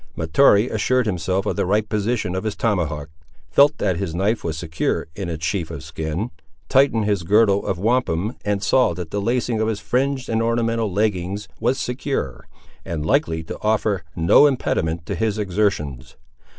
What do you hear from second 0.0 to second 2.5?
Mahtoree assured himself of the right position of